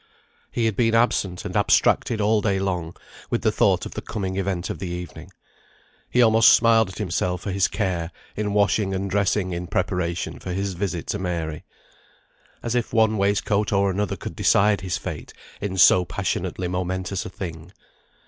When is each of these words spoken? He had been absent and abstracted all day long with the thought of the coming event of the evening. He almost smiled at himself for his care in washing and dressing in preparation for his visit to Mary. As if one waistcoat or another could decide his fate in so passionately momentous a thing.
He 0.51 0.65
had 0.65 0.75
been 0.75 0.95
absent 0.95 1.45
and 1.45 1.55
abstracted 1.55 2.19
all 2.19 2.41
day 2.41 2.57
long 2.57 2.95
with 3.29 3.43
the 3.43 3.51
thought 3.51 3.85
of 3.85 3.91
the 3.93 4.01
coming 4.01 4.35
event 4.35 4.71
of 4.71 4.79
the 4.79 4.89
evening. 4.89 5.29
He 6.09 6.23
almost 6.23 6.53
smiled 6.53 6.89
at 6.89 6.97
himself 6.97 7.41
for 7.41 7.51
his 7.51 7.67
care 7.67 8.09
in 8.35 8.51
washing 8.51 8.95
and 8.95 9.11
dressing 9.11 9.51
in 9.51 9.67
preparation 9.67 10.39
for 10.39 10.53
his 10.53 10.73
visit 10.73 11.05
to 11.09 11.19
Mary. 11.19 11.65
As 12.63 12.73
if 12.73 12.91
one 12.91 13.19
waistcoat 13.19 13.71
or 13.71 13.91
another 13.91 14.15
could 14.15 14.35
decide 14.35 14.81
his 14.81 14.97
fate 14.97 15.33
in 15.61 15.77
so 15.77 16.03
passionately 16.03 16.67
momentous 16.67 17.23
a 17.27 17.29
thing. 17.29 17.71